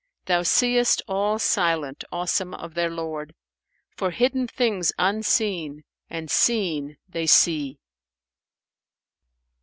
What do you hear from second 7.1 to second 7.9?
see."